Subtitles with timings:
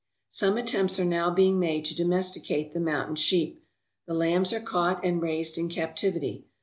[0.31, 3.63] Some attempts are now being made to domesticate the mountain sheep.
[4.07, 6.47] The lambs are caught and raised in captivity.